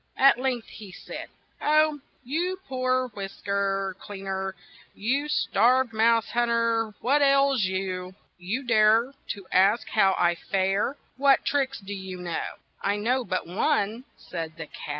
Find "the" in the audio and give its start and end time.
14.57-14.65